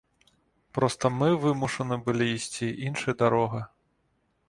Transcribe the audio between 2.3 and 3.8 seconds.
ісці іншай дарогай.